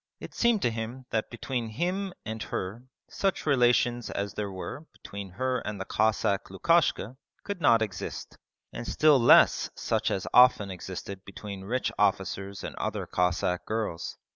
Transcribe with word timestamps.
It 0.19 0.33
seemed 0.33 0.63
to 0.63 0.71
him 0.71 1.05
that 1.11 1.29
between 1.29 1.69
him 1.69 2.11
and 2.25 2.41
her 2.41 2.85
such 3.07 3.45
relations 3.45 4.09
as 4.09 4.33
there 4.33 4.49
were 4.51 4.87
between 4.93 5.29
her 5.33 5.59
and 5.59 5.79
the 5.79 5.85
Cossack 5.85 6.49
Lukashka 6.49 7.17
could 7.43 7.61
not 7.61 7.83
exist, 7.83 8.35
and 8.73 8.87
still 8.87 9.19
less 9.19 9.69
such 9.75 10.09
as 10.09 10.25
often 10.33 10.71
existed 10.71 11.23
between 11.23 11.61
rich 11.65 11.91
officers 11.99 12.63
and 12.63 12.75
other 12.77 13.05
Cossack 13.05 13.67
girls. 13.67 14.17